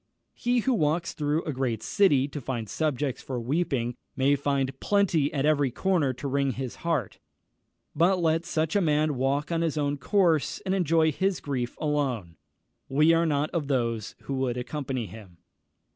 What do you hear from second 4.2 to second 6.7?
find plenty at every corner to wring